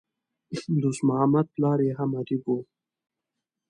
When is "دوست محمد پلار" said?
0.81-1.79